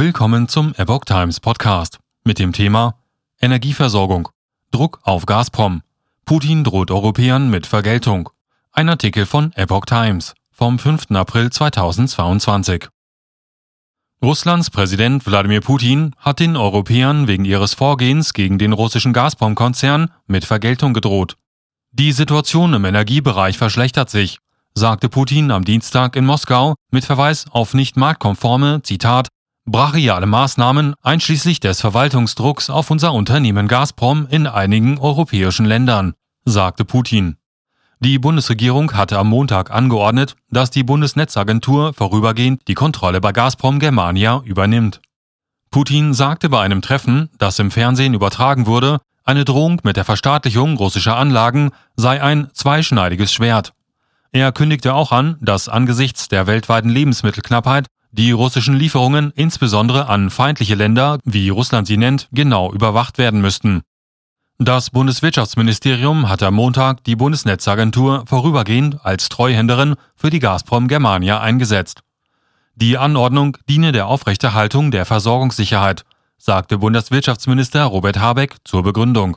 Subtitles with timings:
[0.00, 2.94] Willkommen zum Epoch Times Podcast mit dem Thema
[3.38, 4.30] Energieversorgung.
[4.70, 5.82] Druck auf Gazprom.
[6.24, 8.30] Putin droht Europäern mit Vergeltung.
[8.72, 11.10] Ein Artikel von Epoch Times vom 5.
[11.10, 12.88] April 2022.
[14.22, 20.46] Russlands Präsident Wladimir Putin hat den Europäern wegen ihres Vorgehens gegen den russischen Gazprom-Konzern mit
[20.46, 21.36] Vergeltung gedroht.
[21.92, 24.38] Die Situation im Energiebereich verschlechtert sich,
[24.72, 29.28] sagte Putin am Dienstag in Moskau mit Verweis auf nicht marktkonforme, Zitat,
[29.66, 36.14] brachiale Maßnahmen einschließlich des Verwaltungsdrucks auf unser Unternehmen Gazprom in einigen europäischen Ländern,
[36.44, 37.36] sagte Putin.
[38.00, 44.40] Die Bundesregierung hatte am Montag angeordnet, dass die Bundesnetzagentur vorübergehend die Kontrolle bei Gazprom Germania
[44.44, 45.02] übernimmt.
[45.70, 50.76] Putin sagte bei einem Treffen, das im Fernsehen übertragen wurde, eine Drohung mit der Verstaatlichung
[50.76, 53.74] russischer Anlagen sei ein zweischneidiges Schwert.
[54.32, 60.74] Er kündigte auch an, dass angesichts der weltweiten Lebensmittelknappheit die russischen Lieferungen insbesondere an feindliche
[60.74, 63.82] Länder, wie Russland sie nennt, genau überwacht werden müssten.
[64.58, 72.02] Das Bundeswirtschaftsministerium hat am Montag die Bundesnetzagentur vorübergehend als Treuhänderin für die Gazprom Germania eingesetzt.
[72.74, 76.04] Die Anordnung diene der Aufrechterhaltung der Versorgungssicherheit,
[76.36, 79.36] sagte Bundeswirtschaftsminister Robert Habeck zur Begründung.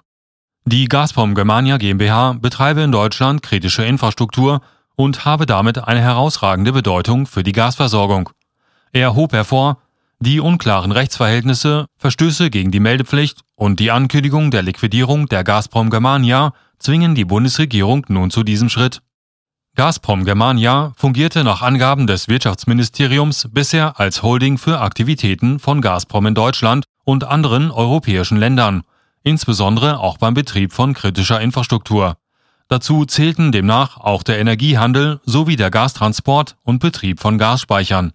[0.65, 4.61] Die Gazprom Germania GmbH betreibe in Deutschland kritische Infrastruktur
[4.95, 8.29] und habe damit eine herausragende Bedeutung für die Gasversorgung.
[8.95, 9.79] Er hob hervor,
[10.19, 16.53] die unklaren Rechtsverhältnisse, Verstöße gegen die Meldepflicht und die Ankündigung der Liquidierung der Gazprom Germania
[16.77, 19.01] zwingen die Bundesregierung nun zu diesem Schritt.
[19.75, 26.35] Gazprom Germania fungierte nach Angaben des Wirtschaftsministeriums bisher als Holding für Aktivitäten von Gazprom in
[26.35, 28.83] Deutschland und anderen europäischen Ländern,
[29.23, 32.17] insbesondere auch beim Betrieb von kritischer Infrastruktur.
[32.67, 38.13] Dazu zählten demnach auch der Energiehandel sowie der Gastransport und Betrieb von Gasspeichern